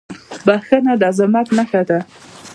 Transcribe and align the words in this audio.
•بښنه 0.45 0.93
د 1.01 1.03
عظمت 1.09 1.47
نښه 1.57 1.81
ده. 1.89 1.99